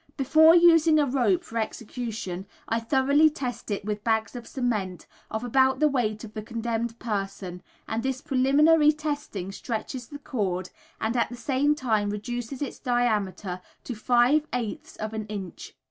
[0.17, 5.05] Before using a rope for an execution, I thoroughly test it with bags of cement
[5.29, 10.71] of about the weight of the condemned person, and this preliminary testing stretches the cord
[10.99, 15.75] and at the same time reduces its diameter to 5/8 of an inch.